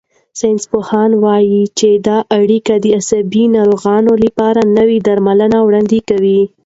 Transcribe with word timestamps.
ساینسپوهان 0.39 1.11
وايي 1.23 1.61
چې 1.79 1.89
دا 2.07 2.17
اړیکه 2.39 2.73
د 2.83 2.85
عصبي 2.99 3.43
ناروغیو 3.55 4.13
لپاره 4.25 4.59
نوي 4.77 4.97
درملنې 5.07 5.59
وړاندې 5.63 5.99
کوي. 6.09 6.41